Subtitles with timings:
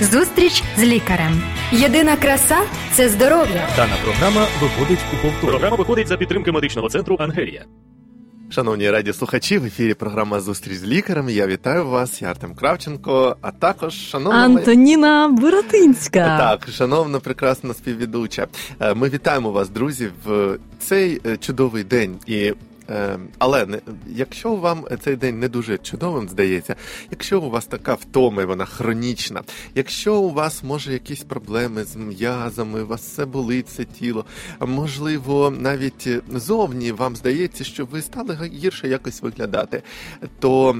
[0.00, 1.42] Зустріч з лікарем.
[1.72, 2.58] Єдина краса
[2.92, 3.68] це здоров'я.
[3.76, 5.50] Дана програма виходить у повтор.
[5.50, 7.64] Програма виходить за підтримки медичного центру Ангелія.
[8.50, 11.28] Шановні радіослухачі, в ефірі програма Зустріч з лікарем.
[11.28, 16.38] Я вітаю вас, я Артем Кравченко, а також шановна Антоніна Буратинська.
[16.38, 18.46] Так, шановна прекрасна співведуча.
[18.80, 22.16] Е, Ми вітаємо вас, друзі, в цей е, чудовий день.
[22.26, 22.52] І
[23.38, 26.76] але якщо вам цей день не дуже чудовим здається,
[27.10, 29.42] якщо у вас така втома, і вона хронічна,
[29.74, 34.24] якщо у вас може якісь проблеми з м'язами, у вас все болить це тіло,
[34.60, 39.82] можливо, навіть зовні вам здається, що ви стали гірше якось виглядати,
[40.38, 40.76] то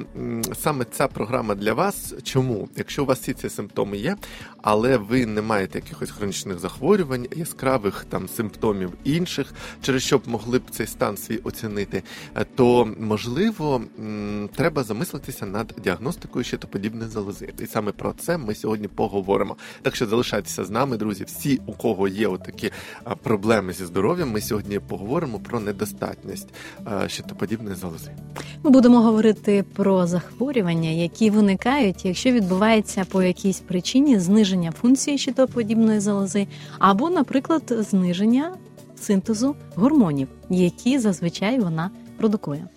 [0.60, 2.15] саме ця програма для вас.
[2.23, 2.68] Чому?
[2.77, 4.16] Якщо у вас всі ці симптоми є,
[4.62, 10.59] але ви не маєте якихось хронічних захворювань, яскравих там симптомів інших, через що б могли
[10.59, 11.99] б цей стан свій оцінити,
[12.36, 13.82] е, то можливо
[14.54, 17.52] треба замислитися над діагностикою щитоподібної залози.
[17.59, 19.56] І саме про це ми сьогодні поговоримо.
[19.82, 21.24] Так що залишайтеся з нами, друзі.
[21.24, 22.71] Всі, у кого є отакі
[23.23, 26.48] проблеми зі здоров'ям, ми сьогодні поговоримо про недостатність
[27.06, 28.10] щитоподібної залози.
[28.62, 36.01] Ми будемо говорити про захворювання, які виникають, якщо відбувається по якійсь причині зниження функції щитоподібної
[36.01, 36.46] залози,
[36.78, 38.52] або, наприклад, зниження
[39.01, 42.68] синтезу гормонів, які зазвичай вона продукує.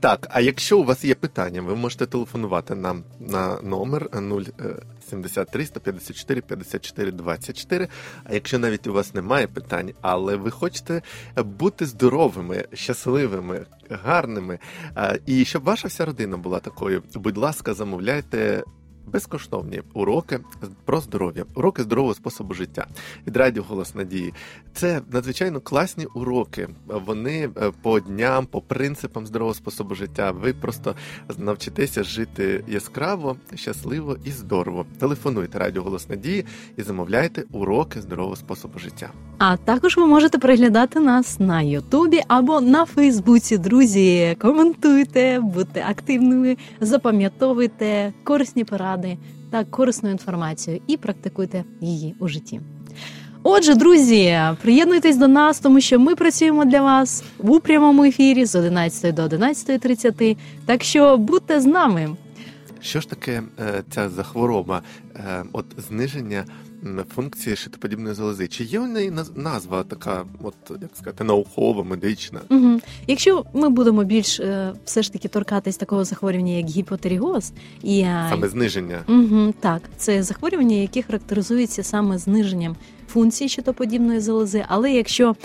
[0.00, 4.08] Так, а якщо у вас є питання, ви можете телефонувати нам на номер
[5.10, 7.88] 073 154 54 24.
[8.24, 11.02] А якщо навіть у вас немає питань, але ви хочете
[11.36, 14.58] бути здоровими, щасливими, гарними,
[15.26, 18.62] і щоб ваша вся родина була такою, будь ласка, замовляйте.
[19.06, 20.40] Безкоштовні уроки
[20.84, 22.86] про здоров'я, уроки здорового способу життя
[23.26, 24.34] від радіо Голос Надії.
[24.74, 26.68] Це надзвичайно класні уроки.
[26.86, 30.30] Вони е, по дням, по принципам здорового способу життя.
[30.30, 30.94] Ви просто
[31.38, 34.86] навчитеся жити яскраво, щасливо і здорово.
[34.98, 36.44] Телефонуйте радіо Голос Надії
[36.76, 39.10] і замовляйте уроки здорового способу життя.
[39.38, 43.58] А також ви можете переглядати нас на Ютубі або на Фейсбуці.
[43.58, 48.91] Друзі, коментуйте, будьте активними, запам'ятовуйте корисні поради
[49.50, 52.60] та корисну інформацію і практикуйте її у житті.
[53.42, 58.54] Отже, друзі, приєднуйтесь до нас, тому що ми працюємо для вас у прямому ефірі з
[58.54, 60.36] 11 до 11.30.
[60.66, 62.16] Так що будьте з нами.
[62.80, 64.82] Що ж таке е, ця захвороба,
[65.16, 66.44] е, от зниження
[67.14, 68.48] функції щитоподібної залози?
[68.48, 72.40] Чи є у неї назва така, от як сказати, наукова, медична?
[72.50, 72.80] Угу.
[73.06, 78.48] Якщо ми будемо більш е, все ж таки торкатись такого захворювання, як гіпотеріоз, і Саме
[78.48, 79.02] зниження.
[79.08, 82.76] Угу, так, це захворювання, яке характеризується саме зниженням
[83.12, 84.64] функції щитоподібної залози.
[84.68, 85.36] Але якщо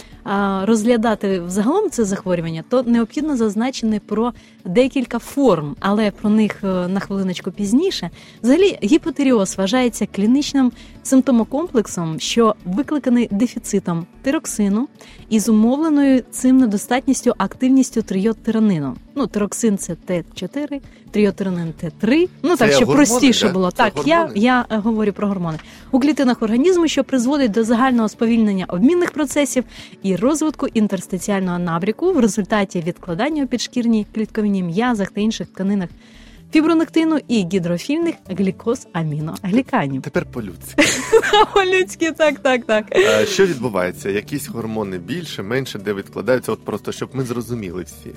[0.63, 4.33] розглядати взагалом це захворювання, то необхідно зазначити про
[4.65, 8.09] декілька форм, але про них е, на хвилиночку пізніше.
[8.43, 10.71] Взагалі, гіпотеріоз вважається клінічним
[11.03, 14.87] симптомокомплексом, що викликаний дефіцитом тироксину
[15.29, 18.95] і зумовленою цим недостатністю активністю трийодтиранину.
[19.15, 22.29] Ну, тироксин це Т4, трийодтиранин Т3.
[22.43, 23.53] Ну Це так, щоб гормони, простіше да?
[23.53, 23.71] було.
[23.71, 24.39] Це Так, я, гормони?
[24.39, 25.57] я е, говорю про гормони
[25.91, 29.63] у клітинах організму, що призводить до загального сповільнення обмінних процесів
[30.03, 35.89] і розвитку інтерстиціального набріку в результаті відкладання у підшкірній клітковині м'язах та інших тканинах
[36.51, 40.01] фібронектину і гідрофільних глікоз аміногліканів.
[40.01, 40.83] Тепер по-людськи.
[41.73, 42.85] Людські, так, так, так.
[42.95, 44.09] Е, Що відбувається?
[44.09, 46.51] Якісь гормони більше, менше, де відкладаються?
[46.51, 48.11] От просто щоб ми зрозуміли всі.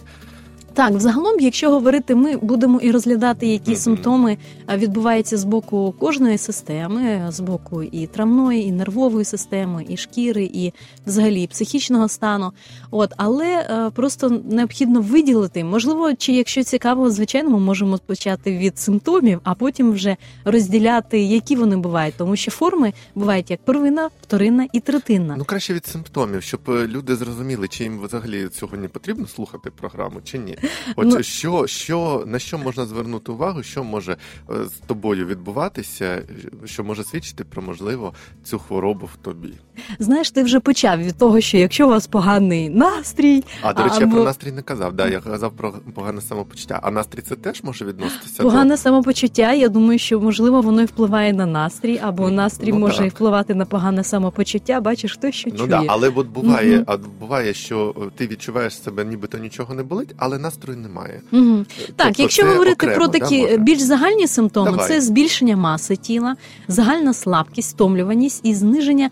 [0.80, 3.80] Так, взагалом, якщо говорити, ми будемо і розглядати, які Мгм.
[3.80, 4.38] симптоми
[4.76, 10.72] відбуваються з боку кожної системи, з боку і травної, і нервової системи, і шкіри, і
[11.06, 12.52] взагалі психічного стану.
[12.90, 15.64] От, але е, просто необхідно виділити.
[15.64, 21.56] Можливо, чи якщо цікаво, звичайно, ми можемо почати від симптомів, а потім вже розділяти, які
[21.56, 25.34] вони бувають, тому що форми бувають як первинна, вторинна і третинна.
[25.38, 30.20] Ну краще від симптомів, щоб е, люди зрозуміли, чи їм взагалі сьогодні потрібно слухати програму,
[30.24, 30.58] чи ні.
[30.96, 34.16] От Ну- що, що на що можна звернути увагу, що може
[34.50, 36.22] е, з тобою відбуватися,
[36.64, 38.14] що може свідчити про можливо
[38.44, 39.52] цю хворобу в тобі.
[39.98, 43.96] Знаєш, ти вже почав від того, що якщо у вас поганий настрій, А до речі,
[44.00, 44.92] я про настрій не казав.
[44.92, 46.80] Да, я казав про погане самопочуття.
[46.82, 49.52] А настрій це теж може відноситися Погане самопочуття.
[49.52, 53.06] Я думаю, що можливо воно і впливає на настрій, або Ну, настрій ну, може так.
[53.06, 54.80] і впливати на погане самопочуття.
[54.80, 55.68] Бачиш, хто що до чує.
[55.68, 56.84] ну да, але от буває, Мгм.
[56.86, 61.20] а буває, що е, ти відчуваєш себе, нібито нічого не болить, але настрою немає.
[61.30, 61.56] Так,
[61.96, 63.56] Тобто якщо говорити окремо, про такі може?
[63.56, 64.88] більш загальні симптоми, Давай.
[64.88, 66.36] це збільшення маси тіла,
[66.68, 69.10] загальна слабкість, стомлюваність і зниження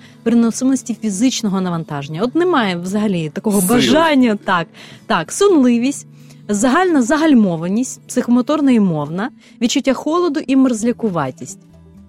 [0.59, 2.23] переносимості фізичного навантаження.
[2.23, 3.69] От немає взагалі такого Сил.
[3.69, 4.39] бажання.
[4.45, 4.67] Так,
[5.07, 6.07] так, сонливість.
[6.49, 11.59] Загальна загальмованість, психомоторна і мовна, відчуття холоду і мерзлякуватість.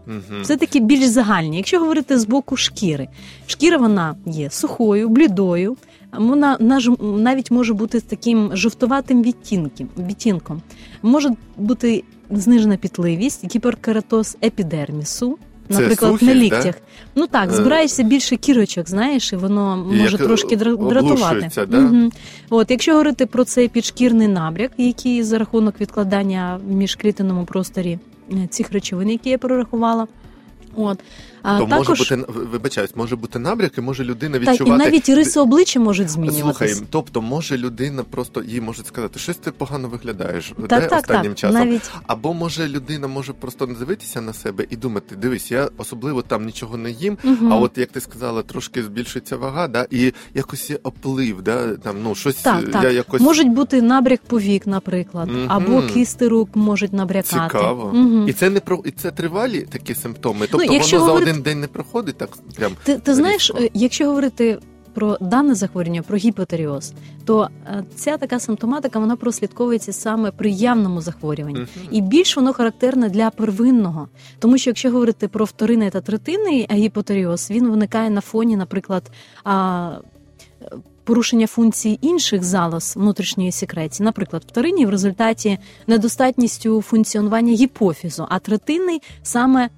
[0.07, 0.43] Мгм.
[0.43, 1.57] Це такі більш загальні.
[1.57, 3.07] Якщо говорити з боку шкіри,
[3.47, 5.77] шкіра вона є сухою, блідою.
[6.13, 6.57] Вона
[6.99, 9.89] навіть може бути з таким жовтуватим відтінком.
[9.97, 10.61] відтінком.
[11.01, 15.37] Може бути знижена пітливість, гіперкератоз епідермісу.
[15.71, 16.39] Це Наприклад, сухі, на да?
[16.39, 16.75] ліктях.
[17.15, 21.65] Ну так, Е, збираєшся більше кірочок, знаєш, і воно І може як, трошки дра- дратувати.
[21.67, 21.79] да?
[21.79, 22.09] Угу.
[22.49, 27.99] От, якщо говорити про цей підшкірний набряк, який за рахунок відкладання в міжклітинному просторі
[28.31, 30.07] е, цих речовин, які я прорахувала.
[30.79, 30.99] От.
[31.41, 34.83] А То також, може бути вибачаюсь, може бути набряк, і може людина так, і відчувати.
[34.85, 39.87] навіть риси обличчя можуть Слухай, тобто може людина просто їй можуть сказати, щось ти погано
[39.87, 41.37] виглядаєш де Так, так, останнім так.
[41.37, 41.55] часом.
[41.59, 46.21] Навіть Або може людина може просто не дивитися на себе і думати, дивись, я особливо
[46.21, 47.17] там нічого не їм.
[47.23, 47.53] Мгм.
[47.53, 51.95] А от як ти сказала, трошки збільшується вага, да, і якось є оплив, да, там
[52.03, 52.83] ну щось Так, так.
[52.83, 55.45] я якось можуть бути набряк повік, наприклад, Мгм.
[55.47, 57.29] або кисти рук можуть набрякати.
[57.53, 57.91] цікаво.
[57.93, 58.25] Мгм.
[58.29, 60.47] І це не про і це тривалі такі симптоми.
[60.51, 63.51] Тобто Ну, якщо воно говорити- за один день не проходить, так прям Ти, ти знаєш,
[63.55, 64.59] е, якщо говорити
[64.93, 66.93] про дане захворювання, про гіпотеріоз,
[67.25, 71.65] то е, ця така симптоматика вона прослідковується саме при явному захворюванні.
[71.91, 74.07] І більш воно характерне для первинного,
[74.39, 79.11] тому що якщо говорити про вторинний та третинний гіпотеріоз, він виникає на фоні, наприклад,
[79.47, 79.51] е,
[81.03, 84.05] порушення функцій інших залоз внутрішньої секреції.
[84.05, 85.57] Наприклад, вторинні в результаті
[85.87, 89.69] недостатністю функціонування гіпофізу, а третинний саме е,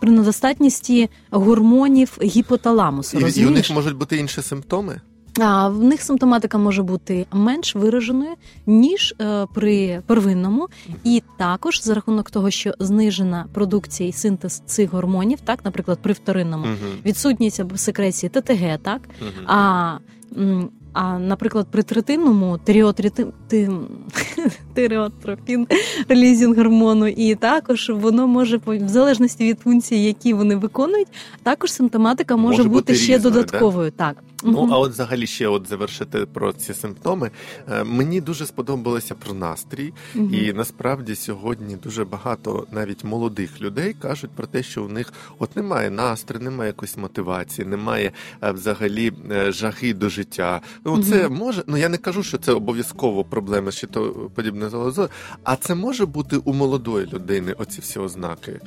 [0.00, 3.18] при недостатності гормонів гіпоталамусу.
[3.18, 5.00] І, і у них можуть бути інші симптоми.
[5.42, 8.30] А в них симптоматика може бути менш вираженою
[8.66, 10.68] ніж е, при первинному,
[11.04, 16.12] і також за рахунок того, що знижена продукція і синтез цих гормонів, так, наприклад, при
[16.12, 16.76] вторинному Мгм.
[17.04, 19.46] відсутність або секреції ТТГ, так Мгм.
[19.46, 19.98] а,
[20.92, 22.58] а наприклад, при третинному
[24.74, 25.66] тиреотропін
[26.08, 31.08] релізінг гормону, і також воно може в залежності від функцій, які вони виконують,
[31.42, 33.40] також симптоматика може, Може бути бути ще різною, да?
[33.40, 33.90] додатковою.
[33.90, 37.30] Так Ну, а от взагалі ще от завершити про ці симптоми.
[37.72, 40.34] Е, Мені дуже сподобалося про настрій, Мгм.
[40.34, 45.56] і насправді сьогодні дуже багато навіть молодих людей кажуть про те, що у них от
[45.56, 48.12] немає настрою, немає якоїсь мотивації, немає
[48.42, 50.60] е, взагалі е, жаги до життя.
[50.84, 51.64] Ну це може.
[51.66, 55.08] Ну я не кажу, що це обов'язково проблеми з щитоподібною залозою,
[55.44, 57.54] а це може бути у молодої людини.
[57.58, 58.60] Оці всі ознаки.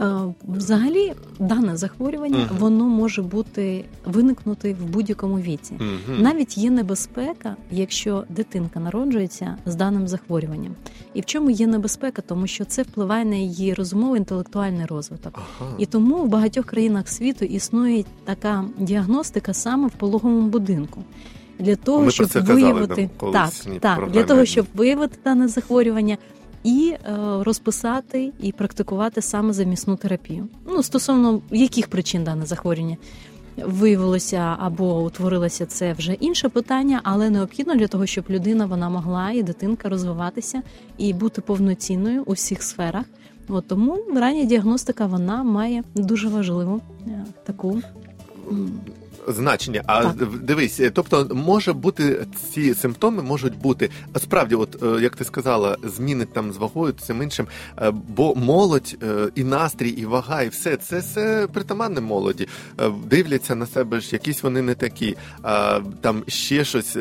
[0.00, 0.16] Е,
[0.48, 2.56] Взагалі, дане захворювання Мгм.
[2.58, 5.74] воно може бути виникнути в будь-якому віці.
[5.74, 6.22] Мгм.
[6.22, 10.74] Навіть є небезпека, якщо дитинка народжується з даним захворюванням.
[11.14, 12.22] І в чому є небезпека?
[12.22, 15.32] Тому що це впливає на її розумовий інтелектуальний розвиток.
[15.60, 15.70] Ага.
[15.78, 21.04] І тому в багатьох країнах світу існує така діагностика саме в пологовому будинку.
[21.58, 23.50] Для того, Ми про щоб це виявити так,
[23.80, 26.16] так, програмі для того, щоб виявити дане захворювання
[26.64, 30.48] і е, розписати і практикувати саме замісну терапію.
[30.66, 32.96] Ну стосовно яких причин дане захворювання
[33.64, 39.30] виявилося або утворилося, це вже інше питання, але необхідно для того, щоб людина вона могла
[39.30, 40.62] і дитинка розвиватися
[40.98, 43.04] і бути повноцінною у всіх сферах.
[43.48, 47.82] От тому рання діагностика вона має дуже важливу е, таку.
[49.28, 49.82] Значення.
[49.86, 50.14] А Так.
[50.42, 55.76] дивись, е, тобто може бути ці симптоми можуть бути справді, от е, як ти сказала,
[55.84, 57.46] зміни там з вагою, цим іншим,
[57.78, 58.96] е, бо молодь
[59.34, 62.48] і настрій, і вага, і все це все притаманне молоді.
[63.06, 65.16] Дивляться на себе ж, якісь вони не такі.
[65.42, 66.96] а, Там ще щось,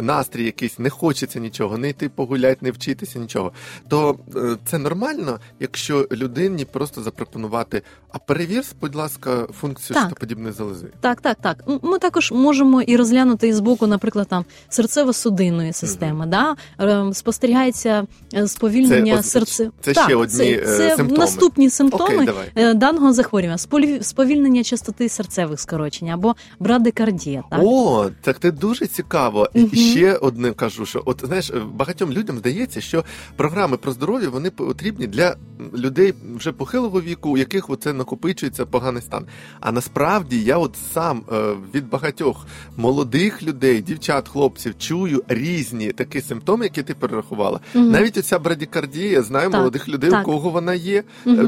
[0.00, 3.52] настрій якийсь, не хочеться нічого, не йти погуляти, не вчитися нічого.
[3.88, 4.18] То
[4.66, 7.82] це нормально, якщо людині просто запропонувати,
[8.12, 10.86] а перевір, будь ласка, функцію щитоподібної залози.
[11.00, 11.51] Так, так, так.
[11.68, 16.26] М- Ми також можемо і розглянути із боку, наприклад, там серцево-судинної системи.
[16.26, 16.56] Да?
[16.80, 19.70] Е, Спостерігається е, сповільнення Це серце.
[19.80, 21.18] це так, ще одні, це, е, це симптоми.
[21.18, 22.50] наступні симптоми давай.
[22.56, 23.58] е, даного захворювання.
[24.02, 27.42] Сповільнення частоти серцевих скорочень або брадикардія.
[27.50, 27.60] Так?
[27.62, 29.48] О, так це дуже цікаво.
[29.54, 29.74] І Мгм.
[29.74, 33.04] ще одне кажу, що от знаєш, багатьом людям здається, що
[33.36, 35.36] програми про здоров'я вони потрібні для
[35.74, 39.24] людей вже похилого віку, у яких оце накопичується поганий стан.
[39.60, 41.41] А насправді я от сам е,
[41.74, 42.46] від багатьох
[42.76, 47.60] молодих людей, дівчат, хлопців чую різні такі симптоми, які ти перерахувала.
[47.74, 47.90] Мгм.
[47.90, 50.28] Навіть оця брадікардія, знаю Так, молодих людей, так.
[50.28, 51.02] у кого вона є.
[51.26, 51.46] Е,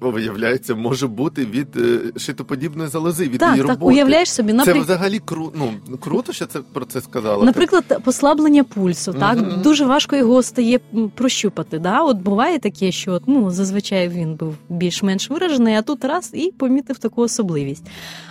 [0.00, 5.18] Виявляється, може бути від е, шитоподібної залози, від Так, її так, уявляєш собі, Це взагалі
[5.18, 5.52] кру...
[5.54, 7.44] ну, круто, що це про це сказала.
[7.44, 10.80] Наприклад, послаблення пульсу, так дуже важко його стає
[11.14, 11.78] прощупати.
[11.78, 12.00] Да?
[12.02, 16.98] От буває таке, що ну зазвичай він був більш-менш виражений, а тут раз і помітив
[16.98, 17.84] таку особливість.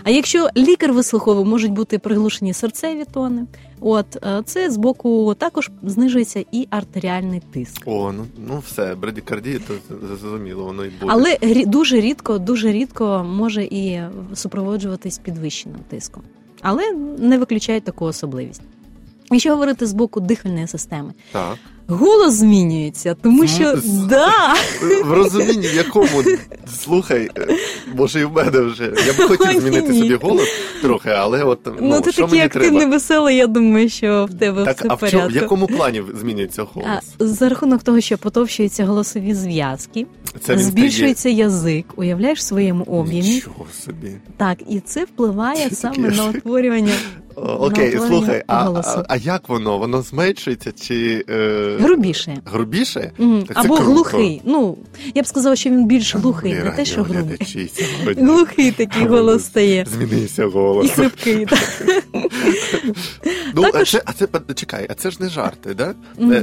[0.04, 3.46] А якщо лікар вислуховує, можуть бути приглушені серцеві тони.
[3.82, 7.82] От е, це з боку також знижується і артеріальний тиск.
[7.86, 9.74] О, ну ну все, брадікардія, то
[10.08, 11.14] зрозуміло, воно і буде.
[11.14, 14.02] Але дуже рідко, дуже рідко може і
[14.34, 16.24] супроводжуватись підвищеним тиском.
[16.62, 18.62] Але не виключають таку особливість.
[19.32, 21.56] Якщо говорити з боку дихальної системи, Так.
[21.90, 24.56] Голос змінюється, тому що З- да,
[25.06, 26.24] В розумінні, в якому
[26.84, 27.48] слухай, е,
[27.96, 28.84] може і в мене вже.
[28.84, 30.00] Я б хотів змінити ні.
[30.00, 30.48] собі голос
[30.82, 32.92] трохи, але от ну, ну ти що такий мені активний, треба?
[32.92, 36.04] веселий, я думаю, що в тебе Так, все а в в, чому, в якому плані
[36.20, 36.90] змінюється голос?
[37.20, 40.06] А, за рахунок того, що потовщуються голосові зв'язки,
[40.42, 43.00] Це збільшується язик, уявляєш в своєму стає...
[43.00, 43.30] об'ємі.
[43.30, 44.12] Нічого собі.
[44.38, 46.94] Так, і це впливає Це саме на утворювання
[47.40, 49.78] Окей, утворення слухай, а, а, а як воно?
[49.78, 51.78] Воно зменшується чи е...
[51.80, 52.38] грубіше.
[52.46, 53.12] грубіше?
[53.18, 53.92] Так це Або круто.
[53.92, 54.42] глухий.
[54.46, 54.78] Ну,
[55.16, 57.72] я б сказала, що він більш глухий, Ні, не те, що грубий.
[58.18, 59.86] Глухий такий голос стає.
[59.92, 60.92] Змінився І голос.
[60.92, 61.46] хрипкий.
[61.46, 61.60] так.
[63.56, 65.94] Ну, а це, а це чекай, а це ж не жарти, да?
[66.22, 66.42] Е,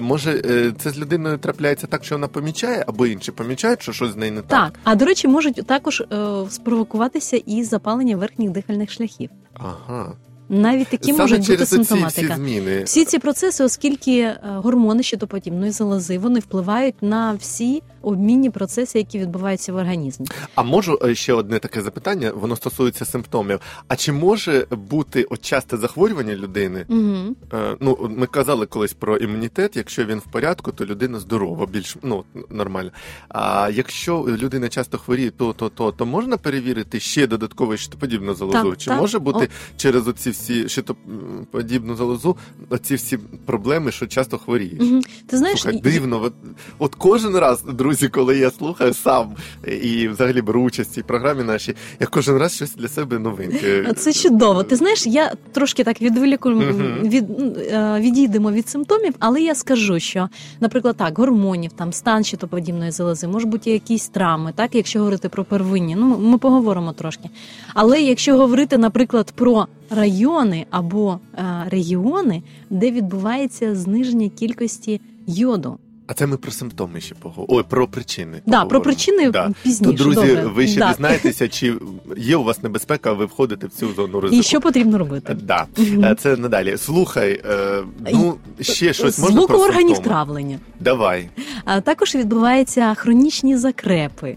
[0.00, 4.12] Може, е, це з людиною трапляється так, що вона помічає, або інші помічають, що щось
[4.12, 4.72] з нею не так.
[4.72, 6.06] Так, а до речі, можуть також е,
[6.50, 9.30] спровокуватися і запалення верхніх дихальних шляхів.
[9.54, 10.12] Ага.
[10.52, 12.82] Навіть такі Саме можуть бути через оці всі зміни.
[12.82, 19.18] Всі ці процеси, оскільки е, гормони щитоподібної залози, вони впливають на всі обмінні процеси, які
[19.18, 20.26] відбуваються в організмі.
[20.54, 23.60] А можу е, ще одне таке запитання, воно стосується симптомів.
[23.88, 26.86] А чи може бути от часте захворювання людини?
[26.88, 27.36] Угу.
[27.80, 29.76] Ну, ми казали колись про імунітет.
[29.76, 32.90] Якщо він в порядку, то людина здорова, більш ну нормально.
[33.28, 38.70] А якщо людина часто хворіє, то то то, то можна перевірити ще додатково щитоподібну залозу?
[38.70, 39.00] Так, чи так.
[39.00, 42.36] може бути через оці всі щитоподібну залозу,
[42.70, 44.82] оці всі проблеми, що часто хворієш?
[44.82, 45.00] Угу.
[45.26, 46.22] Ти знаєш, Слухай, і- дивно.
[46.22, 46.32] От,
[46.78, 49.34] от кожен раз, друзі, коли я слухаю сам
[49.82, 53.92] і взагалі беру участь в цій програмі нашій, я кожен раз щось для себе новеньке.
[53.96, 54.62] Це чудово.
[54.62, 56.98] Ти знаєш, я трошки так відволіку Мгм.
[57.02, 57.24] від
[57.58, 60.28] е, відійдемо від симптомів, але я скажу, що,
[60.60, 65.44] наприклад, так, гормонів, там стан щитоподібної залози, може бути якісь травми, так, якщо говорити про
[65.44, 67.30] первинні, ну ми поговоримо трошки.
[67.74, 75.78] Але якщо говорити, наприклад, про райони або е, регіони, де відбувається зниження кількості йоду.
[76.06, 77.58] А це ми про симптоми ще поговоримо.
[77.58, 78.42] Ой, про причини.
[78.46, 79.50] Да, про причини Да.
[79.62, 79.92] пізніше.
[79.98, 80.46] То, друзі, Добре.
[80.46, 80.88] ви ще Да.
[80.88, 81.74] дізнаєтеся, чи
[82.16, 84.40] є у вас небезпека, ви входите в цю зону ризику.
[84.40, 85.36] І що потрібно робити?
[85.42, 85.66] Да.
[85.78, 86.76] Е, Це надалі.
[86.76, 87.82] Слухай, е,
[88.12, 90.04] ну ще щось З можна боку про органів симптоми?
[90.08, 90.58] травлення.
[90.80, 91.28] Давай.
[91.64, 94.36] А також відбуваються хронічні закрепи.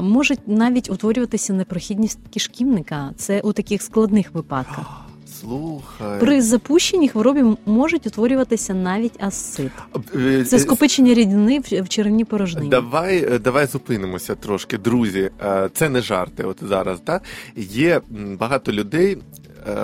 [0.00, 3.10] Можуть навіть утворюватися непрохідність кишківника.
[3.16, 5.08] Це у таких складних випадках.
[5.40, 6.20] Слухай.
[6.20, 9.72] При запущенні хворобі можуть утворюватися навіть асцит.
[10.14, 12.68] Е, Це е, скопичення рідини в черевній порожнині.
[12.68, 15.30] Давай, е, давай зупинимося трошки, друзі.
[15.74, 16.42] Це не жарти.
[16.44, 17.20] От зараз, да?
[17.56, 18.00] Є
[18.38, 19.18] багато людей,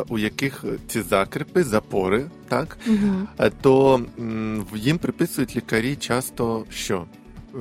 [0.09, 2.79] у яких ці закрепи, запори, так?
[3.41, 4.01] Е, То
[4.77, 7.05] їм приписують лікарі часто що?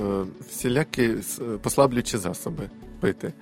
[0.02, 2.70] Е, Всілякі с- послаблюючі засоби
[3.00, 3.34] пити.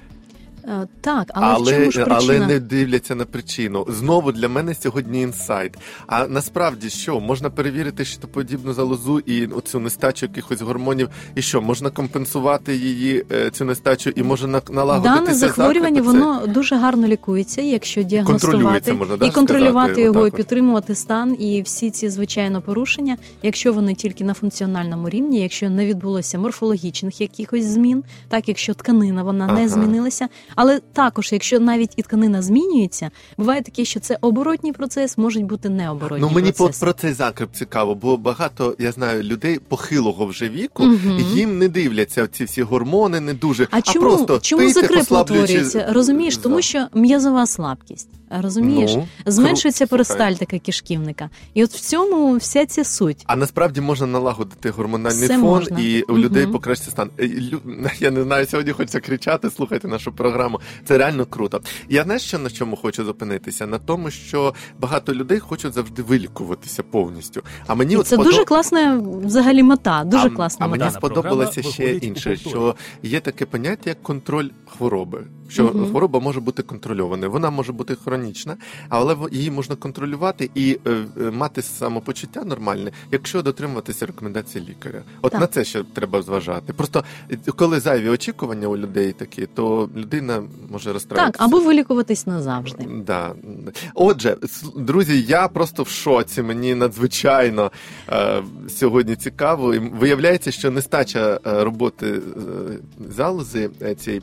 [0.68, 2.18] Е, Так, але, в Але, чому ж причина?
[2.38, 3.86] але не дивляться на причину.
[3.90, 5.78] Знову для мене сьогодні інсайт.
[6.08, 11.90] А насправді що можна перевірити щитоподібну залозу і оцю нестачу якихось гормонів, і що можна
[11.90, 17.62] компенсувати її е, цю нестачу, і може на- налагодитися Дане захворювання воно дуже гарно лікується,
[17.62, 22.62] якщо діагностувати можна, да, і контролювати сказати, його, і підтримувати стан і всі ці звичайно
[22.62, 28.74] порушення, якщо вони тільки на функціональному рівні, якщо не відбулося морфологічних якихось змін, так якщо
[28.74, 29.60] тканина вона Ага.
[29.60, 30.28] не змінилася.
[30.56, 35.70] Але також, якщо навіть і тканина змінюється, буває таке, що це оборотній процес, можуть бути
[35.70, 36.86] необоротні Ну мені процеси.
[36.86, 41.20] про цей закреп цікаво, бо багато я знаю людей похилого вже віку, Мгм.
[41.20, 45.88] їм не дивляться ці всі гормони, не дуже А чому, просто чому закреп утворюється?
[45.90, 48.10] Розумієш, тому що м'язова слабкість.
[48.40, 51.30] Розумієш, Ну, зменшується перистальтика кишківника.
[51.54, 53.24] І от в цьому вся ця суть.
[53.26, 55.80] А насправді можна налагодити гормональний Все фон, можна.
[55.80, 57.10] і у людей покращиться стан.
[57.20, 60.60] Е, лю- Я не знаю, сьогодні хочеться кричати, слухайте нашу програму.
[60.86, 61.62] Це реально круто.
[61.90, 63.68] Я знаєш, що на чому хочу зупинитися?
[63.68, 67.42] На тому, що багато людей хочуть завжди вилікуватися повністю.
[67.68, 70.04] А мені І от це сподоб- дуже класна взагалі мета.
[70.04, 70.84] Дуже а, класна а мета.
[70.86, 74.48] мені Дана сподобалося ще інше, що є таке поняття як контроль
[74.78, 75.24] хвороби.
[75.50, 75.90] Що Мгм.
[75.90, 77.32] хвороба може бути контрольованою.
[77.32, 78.58] Вона може бути хронічна,
[78.90, 85.02] але її можна контролювати і е, е, мати самопочуття нормальне, якщо дотримуватися рекомендацій лікаря.
[85.22, 85.42] От Так.
[85.42, 86.74] на це ще треба зважати.
[86.74, 92.88] Просто е, коли зайві очікування у людей такі, то людина може Так, або вилікуватись назавжди.
[93.06, 93.34] Да.
[93.94, 94.38] Отже,
[94.78, 96.42] друзі, я просто в шоці.
[96.42, 97.72] Мені надзвичайно
[98.10, 99.74] е, сьогодні цікаво.
[99.74, 102.22] І виявляється, що нестача роботи е,
[103.10, 104.22] залози цієї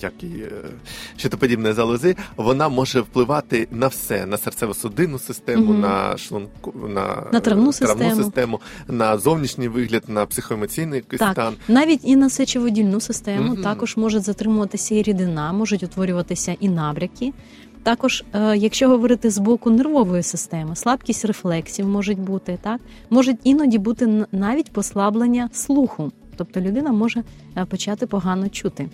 [0.00, 0.50] як і е,
[1.16, 5.80] щитоподібної залози, вона може впливати на все: на серцево-судинну систему, Мгм.
[5.80, 8.14] на шлунку, на, На травну е, систему.
[8.22, 11.54] систему, на зовнішній вигляд, на психоемоційний Так, стан.
[11.68, 13.62] навіть і на сечовидільну систему Мгм.
[13.62, 17.32] також може затримуватися і рідина, можуть утворюватися і набряки.
[17.82, 23.78] Також, е, якщо говорити з боку нервової системи, слабкість рефлексів можуть бути, так можуть іноді
[23.78, 27.22] бути навіть послаблення слуху, тобто людина може
[27.56, 28.88] е, почати погано чути.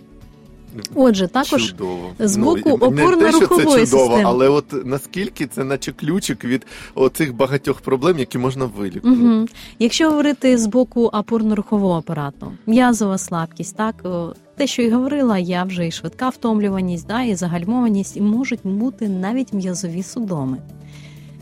[0.95, 2.11] Отже, також чудово.
[2.19, 4.23] з Ну, боку що опорно-рухової системи.
[4.25, 9.21] але от наскільки це наче ключик від оцих багатьох проблем, які можна вилікувати.
[9.21, 9.47] Угу.
[9.79, 13.95] Якщо говорити з боку опорно-рухового апарату, м'язова слабкість, так
[14.57, 19.09] те, що і говорила, я вже і швидка втомлюваність, да, і загальмованість, і можуть бути
[19.09, 20.59] навіть м'язові судоми,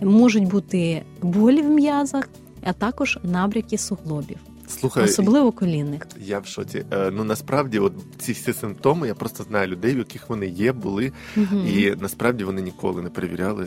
[0.01, 2.29] можуть бути болі в м'язах,
[2.65, 6.07] а також набряки суглобів, Слухай, особливо колінник.
[6.21, 6.85] я в шоці.
[6.93, 10.73] Е, Ну насправді, от ці всі симптоми, я просто знаю людей, в яких вони є,
[10.73, 11.57] були, угу.
[11.57, 13.67] і насправді вони ніколи не перевіряли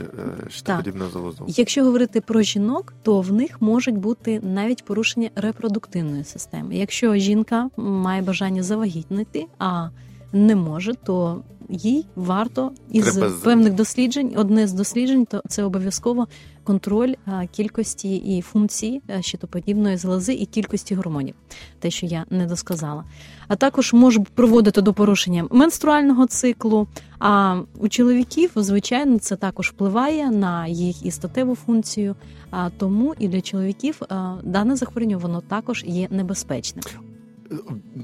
[0.67, 1.45] е, подібне залозу.
[1.47, 6.75] Якщо говорити про жінок, то в них можуть бути навіть порушення репродуктивної системи.
[6.75, 9.89] Якщо жінка має бажання завагітнити, а
[10.33, 16.27] не може, то їй варто із Треба певних досліджень, одне з досліджень, то це обов'язково
[16.63, 17.13] контроль
[17.51, 21.35] кількості і функцій а, щитоподібної залози і кількості гормонів,
[21.79, 23.03] те, що я не досказала.
[23.47, 26.87] А також може проводити до порушення менструального циклу.
[27.19, 32.15] А у чоловіків, звичайно, це також впливає на їх і статеву функцію.
[32.51, 34.01] А тому і для чоловіків
[34.43, 36.83] дане захворювання воно також є небезпечним.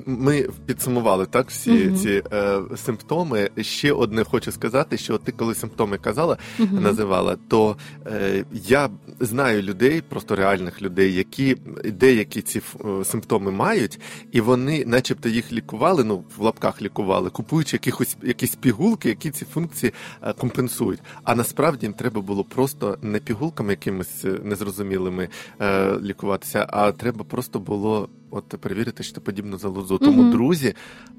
[0.05, 1.95] Ми підсумували так всі Мгм.
[1.95, 3.49] ці е, симптоми.
[3.61, 6.83] Ще одне хочу сказати, що ти коли симптоми казала, Мгм.
[6.83, 13.99] називала, то е, я знаю людей, просто реальних людей, які деякі ці е, симптоми мають,
[14.31, 19.45] і вони, начебто, їх лікували, ну в лапках лікували, купуючи якихось якісь пігулки, які ці
[19.45, 20.99] функції е, компенсують.
[21.23, 25.29] А насправді їм треба було просто не пігулками якимись е, незрозумілими
[25.61, 28.09] е, лікуватися, а треба просто було.
[28.35, 29.97] От перевірити щитоподібну залозу.
[29.97, 30.31] Тому, угу.
[30.31, 30.73] друзі,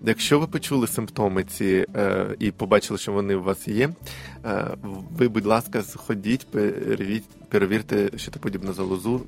[0.04, 3.90] якщо ви почули симптоми ці е, і побачили, що вони у вас є,
[4.44, 4.76] е,
[5.16, 8.10] ви, будь ласка, сходіть, перевірте, перевірте
[8.40, 9.20] подібно залозу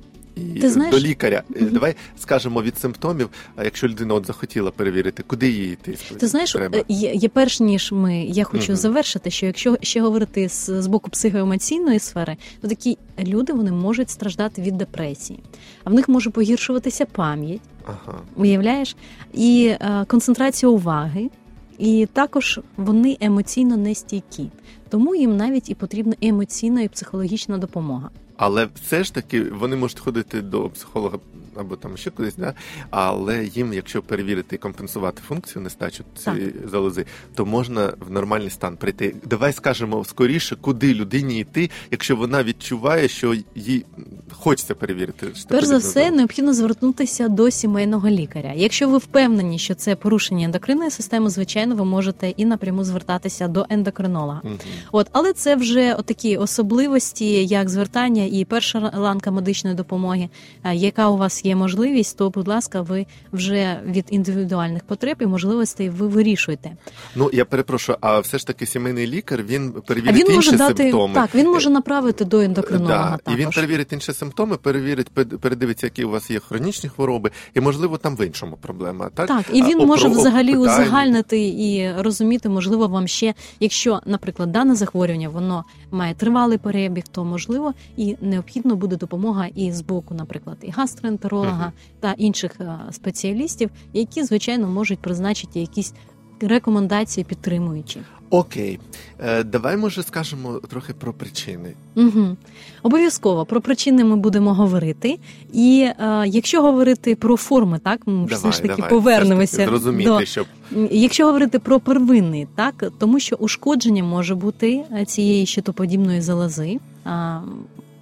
[0.61, 1.43] Ти знаєш- до лікаря.
[1.49, 1.69] Мгм.
[1.69, 5.97] Давай скажемо від симптомів, а якщо людина от захотіла перевірити, куди їй йти?
[6.19, 6.77] Ти знаєш, треба?
[6.77, 8.75] е, є, є перш ніж ми, я хочу Мгм.
[8.75, 14.09] завершити, що якщо ще говорити з, з боку психоемоційної сфери, то такі люди вони можуть
[14.09, 15.39] страждати від депресії,
[15.83, 18.19] а в них може погіршуватися пам'ять, Ага.
[18.35, 18.95] уявляєш,
[19.33, 21.29] і е, концентрація уваги,
[21.77, 24.49] і також вони емоційно нестійкі.
[24.89, 28.09] Тому їм навіть і потрібна емоційна і психологічна допомога.
[28.37, 31.19] Але все ж таки вони можуть ходити до психолога
[31.55, 32.53] або там ще кудись, да?
[32.89, 37.05] але їм, якщо перевірити і компенсувати функцію нестачу цієї залози,
[37.35, 39.15] то можна в нормальний стан прийти.
[39.25, 43.85] Давай скажемо скоріше, куди людині йти, якщо вона відчуває, що їй
[44.31, 45.27] хочеться перевірити.
[45.47, 48.53] Перш за все, необхідно звернутися до сімейного лікаря.
[48.55, 53.65] Якщо ви впевнені, що це порушення ендокринної системи, звичайно, ви можете і напряму звертатися до
[53.69, 54.41] ендокринолога.
[54.43, 54.57] Мгм.
[54.91, 60.29] От, але це вже такі особливості, як звертання і перша ланка медичної допомоги.
[60.73, 65.89] Яка у вас є можливість, то, будь ласка, ви вже від індивідуальних потреб і можливостей
[65.89, 66.71] ви вирішуєте.
[67.15, 70.57] Ну я перепрошую, а все ж таки сімейний лікар він А перевірить він інші може
[70.57, 71.13] дати симптоми.
[71.13, 73.11] так, він може направити до ендокринолога.
[73.11, 73.33] Да, також.
[73.33, 75.09] і він перевірить інші симптоми, перевірить,
[75.41, 79.09] передивиться, які у вас є хронічні хвороби, і можливо там в іншому проблема.
[79.13, 83.33] Так, Так, і він А, може опро- взагалі питань- узагальнити і розуміти, можливо, вам ще,
[83.59, 89.71] якщо, наприклад, дане захворювання воно має тривалий перебіг, то можливо і необхідно буде допомога і
[89.71, 91.71] з боку, наприклад, і гастроентеролога Мгм.
[91.99, 95.93] та інших е, спеціалістів, які звичайно можуть призначити якісь
[96.41, 97.99] рекомендації підтримуючі.
[98.29, 98.79] Окей,
[99.19, 101.73] е, давай може скажемо трохи про причини.
[101.95, 102.37] Угу.
[102.83, 105.19] Обов'язково про причини ми будемо говорити.
[105.53, 109.57] І е, якщо говорити про форми, так ми давай, все ж таки давай, повернемося все
[109.57, 110.45] ж таки зрозуміти, до щоб
[110.91, 117.39] Якщо говорити про первинний, так тому що ушкодження може бути е, цієї щитоподібної залози, а,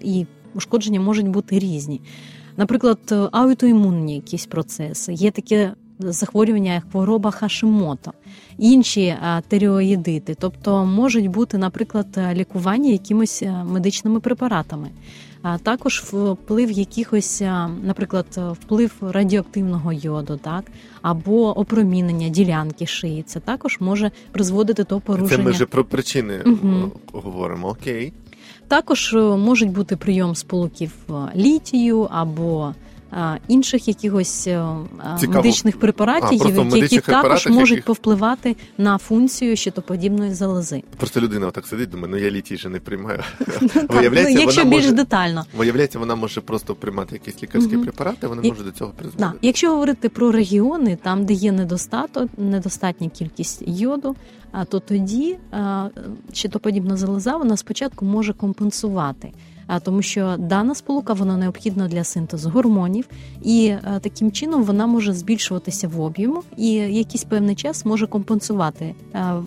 [0.01, 2.01] і ушкодження можуть бути різні.
[2.57, 8.11] Наприклад, е, аутоімунні якісь процеси, є таке захворювання, як хвороба Хашимото,
[8.57, 14.89] інші а, тиреоїдити, тобто можуть бути, наприклад, е, лікування якимось е, медичними препаратами.
[15.41, 17.41] А також вплив якихось,
[17.83, 20.65] наприклад, е, вплив радіоактивного йоду, так
[21.01, 23.23] або опромінення ділянки шиї.
[23.23, 25.43] Це також може призводити до це порушення.
[25.43, 26.43] ми вже про причини
[27.13, 27.67] о, говоримо.
[27.67, 28.13] Окей.
[28.67, 32.73] Також е, можуть бути прийом сполуків е, літію або
[33.47, 34.65] інших якихось е,
[35.19, 35.37] Цікаво.
[35.37, 40.83] медичних препаратів, А, які медичних також можуть яких- повпливати на функцію щитоподібної залози.
[40.97, 43.19] Просто людина отак сидить, думає, ну я літій же не приймаю.
[43.89, 45.45] Виявляється, ну, якщо вона більш детально.
[45.57, 49.39] Виявляється, вона може просто приймати якісь лікарські препарати, вони І- можуть до цього призводити.
[49.41, 54.15] Якщо говорити про регіони, там де є недостаток, недостатня кількість йоду,
[54.69, 55.37] то тоді
[56.33, 59.31] щитоподібна залоза вона спочатку може компенсувати.
[59.67, 63.07] А тому, що дана сполука вона необхідна для синтезу гормонів,
[63.41, 69.41] і таким чином вона може збільшуватися в об'єму, і якийсь певний час може компенсувати а,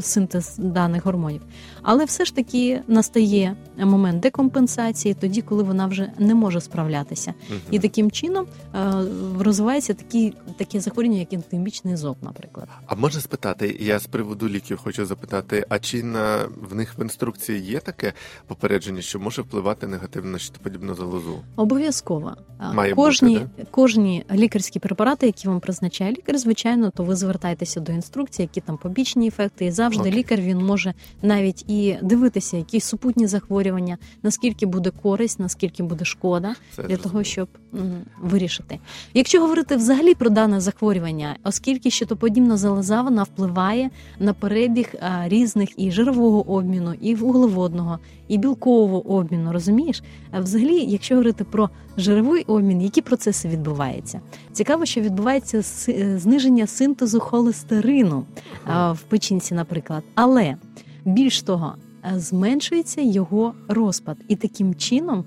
[0.00, 1.42] синтез даних гормонів.
[1.82, 7.34] Але все ж таки настає момент декомпенсації, тоді, коли вона вже не може справлятися.
[7.48, 7.60] Мгм.
[7.70, 8.92] І таким чином е,
[9.38, 12.68] розвивається такі, таке захворювання, як ентемічний зоб, наприклад.
[12.86, 17.02] А можна спитати, я з приводу ліків хочу запитати, а чи на в них в
[17.02, 18.12] інструкції є таке
[18.46, 21.38] попередження, що може впливати негативно на щитоподібну залозу?
[21.56, 22.36] Обов'язково
[22.74, 27.92] Має кожні, бути, кожні лікарські препарати, які вам призначає лікар, звичайно, то ви звертаєтеся до
[27.92, 30.12] інструкції, які там побічні ефекти, і завжди Окей.
[30.12, 36.54] лікар він може навіть і дивитися, які супутні захворювання, наскільки буде користь, наскільки буде шкода.
[36.76, 38.78] Це для того, щоб м, вирішити.
[39.14, 45.68] Якщо говорити взагалі про дане захворювання, оскільки щитоподібна залоза вона впливає на перебіг а, різних
[45.76, 47.98] і жирового обміну, і вуглеводного,
[48.30, 50.02] і білкового обміну, розумієш?
[50.30, 54.20] А взагалі, якщо говорити про жировий обмін, які процеси відбуваються?
[54.52, 58.24] Цікаво, що відбувається е, зниження синтезу холестерину
[58.66, 60.02] в печінці, наприклад.
[60.14, 60.56] Але
[61.04, 65.24] більш того, е, зменшується його розпад, і таким чином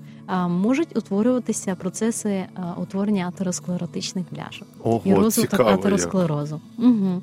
[0.48, 2.44] можуть утворюватися процеси
[2.76, 4.68] утворення атеросклеротичних бляшок
[5.04, 6.60] і розвиток атеросклерозу.
[6.78, 7.22] Угу.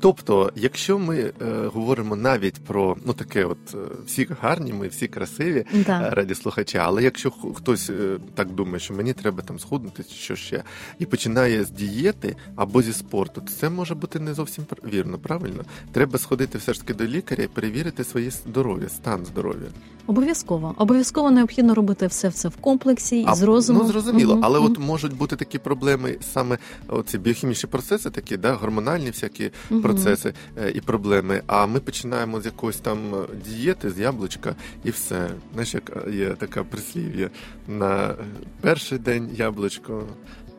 [0.00, 1.32] Тобто, якщо ми е,
[1.74, 6.10] говоримо навіть про ну таке, от е, всі гарні, ми всі красиві, е, Да.
[6.10, 6.78] раді слухача.
[6.78, 10.62] Але якщо хтось е, так думає, що мені треба там схуднути, чи що ще,
[10.98, 15.64] і починає з дієти або зі спорту, то це може бути не зовсім вірно, правильно?
[15.92, 19.68] Треба сходити все ж таки до лікаря і перевірити своє здоров'я, стан здоров'я.
[20.06, 20.74] Обов'язково.
[20.78, 23.82] Обов'язково необхідно робити все це в комплексі і з розумом.
[23.82, 28.36] ну зрозуміло, Мгм, але мгм, от можуть бути такі проблеми, саме оці біохімічні процеси, такі,
[28.36, 29.82] да, гормональні всякі мгм.
[29.82, 31.42] процеси е, і проблеми.
[31.46, 34.54] А ми починаємо з якоїсь там е, дієти, з яблучка,
[34.84, 35.30] і все.
[35.52, 37.30] Знаєш, як е, є така прислів'я
[37.68, 38.14] на
[38.60, 40.06] перший день яблучко.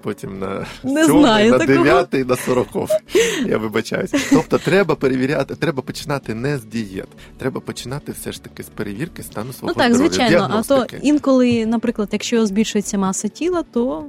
[0.03, 1.77] Потім на Не знаю на такого.
[1.83, 2.97] дев'ятий, на сороковий.
[3.45, 4.11] Я вибачаюсь.
[4.29, 7.07] Тобто треба перевіряти, треба починати не з дієт.
[7.37, 10.15] Треба починати все ж таки з перевірки стану свого Ну так, здоров'я.
[10.17, 10.49] звичайно.
[10.51, 14.05] А то інколи, наприклад, якщо збільшується маса тіла, то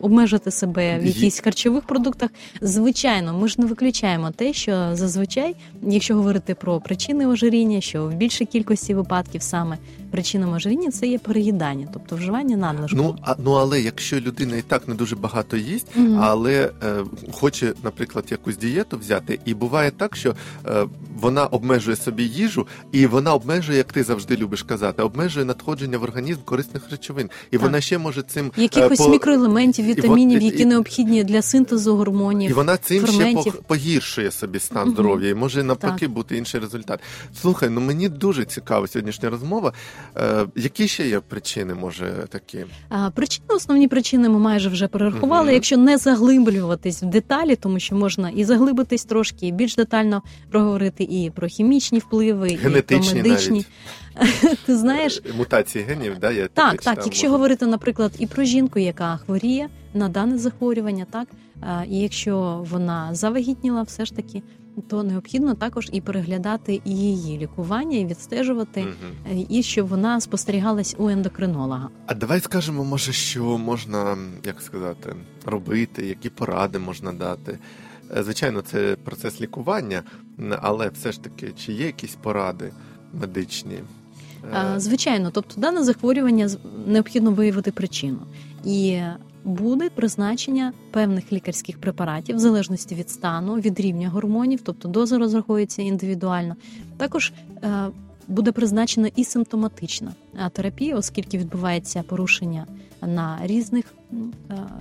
[0.00, 2.30] обмежити себе в якихось харчових продуктах.
[2.60, 8.14] Звичайно, ми ж не виключаємо те, що зазвичай, якщо говорити про причини ожиріння, що в
[8.14, 9.78] більшій кількості випадків саме
[10.10, 12.96] причинами ожиріння це є переїдання, тобто вживання надлишку.
[12.96, 16.18] Ну, а, ну але якщо людина і так не дуже багато їсть, Мгм.
[16.22, 20.34] але е, хоче, наприклад, якусь дієту взяти, і буває так, що
[20.66, 20.86] е,
[21.20, 26.02] вона обмежує собі їжу, і вона обмежує, як ти завжди любиш казати, обмежує надходження в
[26.02, 27.30] організм корисних речовин.
[27.50, 27.62] І Так.
[27.62, 31.96] вона ще може цим е, Якихось по- мікроелементів, вітамінів, і- які і- необхідні для синтезу
[31.96, 32.50] гормонів.
[32.50, 33.52] І вона цим ферментів.
[33.52, 34.92] ще погіршує собі стан Мгм.
[34.94, 37.00] здоров'я, і може навпаки бути інший результат.
[37.40, 39.72] Слухай, ну мені дуже цікава сьогоднішня розмова.
[40.16, 42.64] Е, які ще є причини, може такі?
[43.14, 45.44] Причини, основні причини ми майже вже перерахували.
[45.44, 45.54] Мгм.
[45.54, 51.04] Якщо не заглиблюватись в деталі, тому що можна і заглибитись трошки, і більш детально проговорити
[51.04, 53.66] і про хімічні впливи, і Генетичні про медичні.
[54.66, 56.30] Ти знаєш, Е, мутації генів, да?
[56.30, 57.06] Я таке так, читав, так.
[57.06, 57.32] Якщо може.
[57.32, 61.28] говорити, наприклад, і про жінку, яка хворіє на дане захворювання, так
[61.90, 64.42] і якщо вона завагітніла, все ж таки,
[64.88, 68.86] то необхідно також і переглядати її лікування, і відстежувати,
[69.32, 71.88] е, і щоб вона спостерігалась у ендокринолога.
[72.06, 75.14] А давай скажемо, може, що можна, як сказати,
[75.46, 77.58] робити, які поради можна дати.
[78.16, 80.02] Е, Звичайно, це процес лікування,
[80.62, 82.72] але все ж таки, чи є якісь поради
[83.20, 83.78] медичні?
[84.54, 86.50] Е, Звичайно, тобто дане захворювання
[86.86, 88.18] необхідно виявити причину,
[88.64, 89.00] і
[89.44, 95.82] буде призначення певних лікарських препаратів в залежності від стану, від рівня гормонів, тобто доза розраховується
[95.82, 96.56] індивідуально.
[96.96, 97.32] Також
[97.64, 97.86] е,
[98.28, 102.66] буде призначена і симптоматична е, терапія, оскільки відбувається порушення
[103.02, 104.16] на різних е,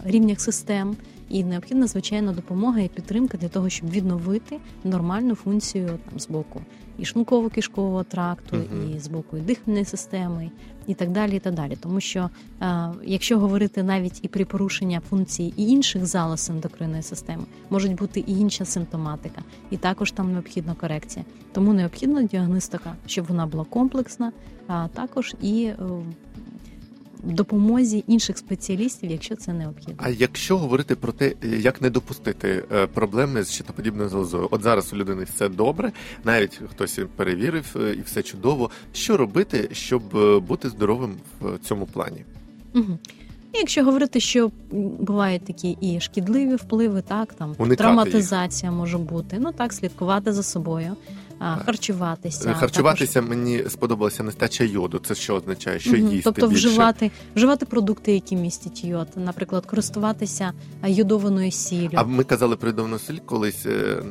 [0.05, 0.95] рівнях систем.
[1.29, 6.61] І необхідна звичайно допомога і підтримка для того, щоб відновити нормальну функцію там з боку
[6.99, 8.93] і шлунково-кишкового тракту, Мгм.
[8.95, 10.51] і з боку і дихальної системи,
[10.87, 11.35] і так далі.
[11.35, 11.77] і так далі.
[11.81, 12.29] Тому що
[12.61, 18.19] е, якщо говорити навіть і при порушення функції і інших залоз ендокринної системи, можуть бути
[18.27, 21.25] і інша симптоматика, і також там необхідна корекція.
[21.51, 24.31] Тому необхідна діагностика, щоб вона була комплексна,
[24.67, 25.75] а також і е,
[27.23, 29.95] допомозі інших спеціалістів, якщо це необхідно.
[29.97, 34.93] А якщо говорити про те, як не допустити е, проблеми з щитоподібною залозою, от зараз
[34.93, 35.91] у людини все добре,
[36.23, 38.69] навіть хтось перевірив е, і все чудово.
[38.93, 42.25] Що робити, щоб е, бути здоровим в цьому плані?
[42.75, 42.97] Угу.
[43.53, 44.51] Якщо говорити, що
[44.99, 49.37] бувають такі і шкідливі впливи, так там Уникати травматизація може бути.
[49.39, 50.95] Ну так, слідкувати за собою,
[51.39, 52.49] харчуватися.
[52.49, 54.99] Е, Харчуватися мені сподобалася нестача йоду.
[54.99, 55.79] Це що означає?
[55.79, 56.67] Що їсти тобто більше?
[56.67, 61.91] вживати, вживати продукти, які містять йод, наприклад, користуватися йодованою сіллю.
[61.93, 64.03] А ми казали про йодовну сіль колись, е, е,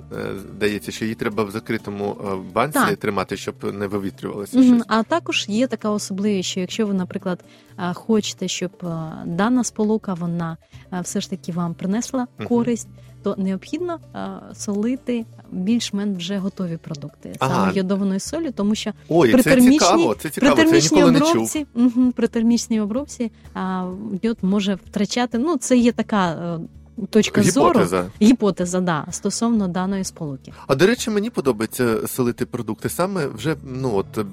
[0.56, 2.16] здається, що її треба в закритому
[2.54, 2.96] банці Так.
[2.96, 4.82] тримати, щоб не вивітрювалося щось.
[4.88, 7.44] А також є така особливість, що якщо ви, наприклад,
[7.94, 8.70] хочете, щоб
[9.26, 10.56] дана сполука вона
[11.02, 12.88] все ж таки вам принесла користь,
[13.22, 17.54] то необхідно а, солити більш-менш вже готові продукти Ага.
[17.54, 21.66] саме йодованою солі, тому що Ой, при це термічній- цікаво, це цікаво, при термічній обробці,
[21.74, 23.87] угу, при термічній обробці а,
[24.22, 25.38] йод може втрачати.
[25.38, 26.59] Ну, це є така
[27.06, 27.68] точка зору.
[27.68, 28.11] Гіпотеза.
[28.22, 30.52] Гіпотеза, да, стосовно даної сполуки.
[30.66, 34.26] А до речі, мені подобається солити продукти саме вже ну от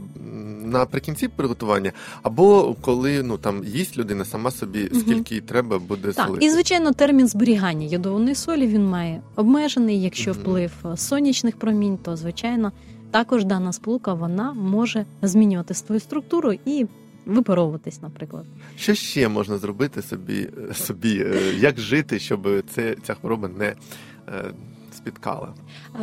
[0.66, 1.92] наприкінці приготування,
[2.24, 6.46] або коли ну там їсть людина сама собі, скільки їй треба буде Так, солити.
[6.46, 10.02] і звичайно, термін зберігання йодованої солі він має обмежений.
[10.02, 12.72] Якщо вплив сонячних промінь, то звичайно
[13.12, 16.86] також дана сполука вона може змінювати свою структуру і
[17.26, 18.46] випаровуватись, наприклад.
[18.78, 23.76] Що ще можна зробити собі, собі е, як жити, щоб це ця хвороба не е,
[24.96, 25.54] спіткала?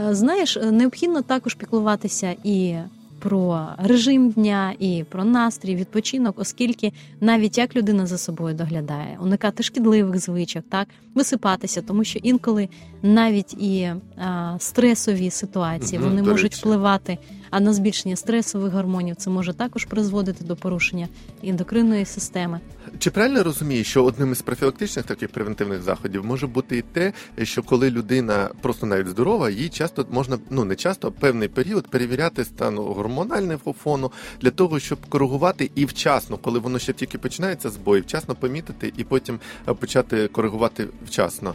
[0.09, 2.75] Е, Знаєш, необхідно також піклуватися і
[3.19, 9.63] про режим дня, і про настрій, відпочинок, оскільки навіть як людина за собою доглядає, уникати
[9.63, 12.69] шкідливих звичок, так висипатися, тому що інколи
[13.03, 16.61] навіть і а, стресові ситуації Мгм, вони можуть речі.
[16.61, 17.19] впливати.
[17.53, 21.09] А на збільшення стресових гормонів це може також призводити до порушення
[21.45, 22.61] ендокринної системи.
[22.99, 27.13] Чи правильно я розумію, що одним із профілактичних таких превентивних заходів може бути і те,
[27.43, 31.87] що коли людина просто навіть здорова, їй часто можна ну не часто, а певний період
[31.87, 37.71] перевіряти стан гормонального фону для того, щоб коригувати і вчасно, коли воно ще тільки починається
[37.71, 41.55] збой, вчасно помітити і потім е, почати коригувати вчасно.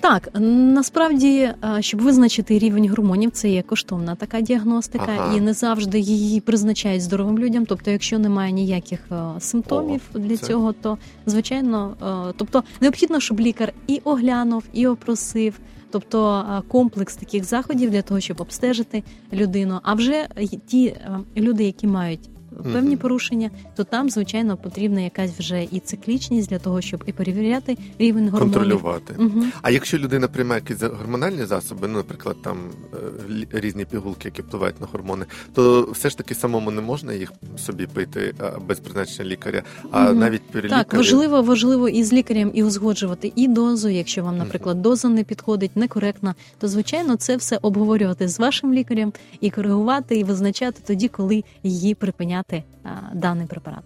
[0.00, 5.36] Так, насправді, щоб визначити рівень гормонів, це є коштовна така діагностика, Ага.
[5.36, 7.66] і не завжди її призначають здоровим людям.
[7.66, 11.96] Тобто, якщо немає ніяких е, симптомів О, для це- цього, то звичайно,
[12.30, 15.58] е, тобто необхідно, щоб лікар і оглянув, і опросив.
[15.90, 19.80] Тобто е, комплекс таких заходів для того, щоб обстежити людину.
[19.82, 20.26] А вже
[20.66, 22.20] ті е, люди, які мають
[22.62, 27.76] певні порушення, то там, звичайно, потрібна якась вже і циклічність для того, щоб і перевіряти
[27.98, 28.54] рівень гормонів.
[28.54, 29.14] Контролювати.
[29.18, 29.44] Угу.
[29.62, 32.58] А якщо людина приймає якісь гормональні засоби, ну, наприклад, там
[32.94, 37.32] е, різні пігулки, які впливають на гормони, то все ж таки самому не можна їх
[37.58, 38.34] собі пити
[38.68, 40.18] без призначення лікаря, а Мгм.
[40.18, 40.98] навіть при Так, лікарі.
[40.98, 43.88] важливо, важливо і з лікарем і узгоджувати і дозу.
[43.88, 49.12] Якщо вам, наприклад, доза не підходить некоректна, то звичайно це все обговорювати з вашим лікарем
[49.40, 53.84] і коригувати, і визначати тоді, коли її припиняти продавате а, данный препарат.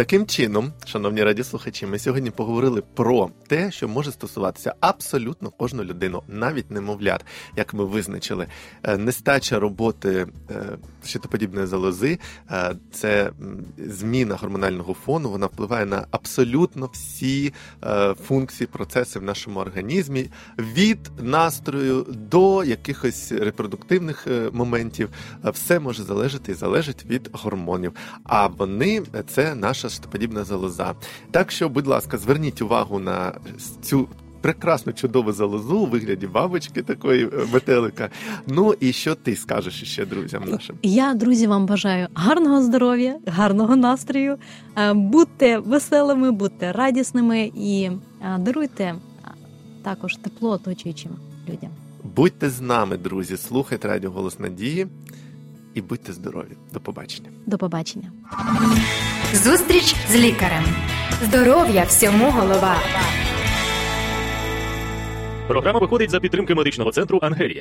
[0.00, 6.22] Таким чином, шановні радіослухачі, ми сьогодні поговорили про те, що може стосуватися абсолютно кожну людину,
[6.28, 7.24] навіть немовлят,
[7.56, 8.46] як ми визначили.
[8.82, 10.54] Е, Нестача роботи е,
[11.04, 12.18] щитоподібної залози
[12.50, 13.30] е, це
[13.78, 15.30] зміна гормонального фону.
[15.30, 17.52] Вона впливає на абсолютно всі
[18.26, 25.10] функції, процеси в нашому організмі, від настрою до якихось репродуктивних моментів.
[25.44, 27.92] Все може залежати і залежить від гормонів.
[28.24, 30.94] А вони це наша щитоподібна залоза.
[31.30, 33.32] Так що, будь ласка, зверніть увагу на
[33.82, 34.08] цю.
[34.42, 38.10] Прекрасну чудову залозу у вигляді бабочки такої е, метелика.
[38.46, 40.76] Ну і що ти скажеш ще друзям нашим?
[40.82, 44.36] Я, друзі, вам бажаю гарного здоров'я, гарного настрою.
[44.76, 47.90] Е, Будьте веселими, будьте радісними і
[48.22, 48.94] е, даруйте
[49.82, 51.10] також тепло оточуючим
[51.48, 51.70] людям.
[52.16, 54.86] Будьте з нами, друзі, слухайте радіо Голос Надії
[55.74, 56.56] і будьте здорові.
[56.72, 57.28] До побачення.
[57.46, 58.12] До побачення.
[59.34, 60.64] Зустріч з лікарем.
[61.22, 62.76] Здоров'я всьому голова.
[65.48, 67.58] Програма виходить за підтримки медичного центру Ангелія.